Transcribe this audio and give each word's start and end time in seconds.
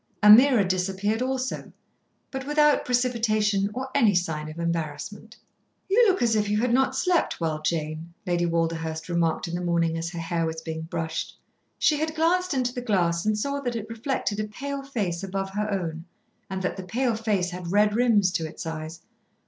Ameerah 0.23 0.67
disappeared 0.67 1.21
also, 1.21 1.71
but 2.31 2.47
without 2.47 2.85
precipitation 2.85 3.69
or 3.71 3.89
any 3.93 4.15
sign 4.15 4.49
of 4.49 4.57
embarrassment. 4.57 5.37
"You 5.87 6.05
look 6.07 6.23
as 6.23 6.35
if 6.35 6.49
you 6.49 6.57
had 6.59 6.73
not 6.73 6.95
slept 6.95 7.39
well, 7.39 7.61
Jane," 7.61 8.11
Lady 8.25 8.47
Walderhurst 8.47 9.09
remarked 9.09 9.47
in 9.47 9.53
the 9.53 9.61
morning 9.61 9.95
as 9.99 10.09
her 10.09 10.17
hair 10.19 10.47
was 10.47 10.59
being 10.63 10.81
brushed. 10.89 11.37
She 11.77 11.97
had 11.97 12.15
glanced 12.15 12.55
into 12.55 12.73
the 12.73 12.81
glass 12.81 13.27
and 13.27 13.37
saw 13.37 13.59
that 13.59 13.75
it 13.75 13.89
reflected 13.91 14.39
a 14.39 14.47
pale 14.47 14.81
face 14.81 15.21
above 15.21 15.51
her 15.51 15.69
own, 15.69 16.05
and 16.49 16.63
that 16.63 16.77
the 16.77 16.83
pale 16.83 17.13
face 17.15 17.51
had 17.51 17.71
red 17.71 17.95
rims 17.95 18.31
to 18.31 18.47
its 18.47 18.65
eyes. 18.65 19.01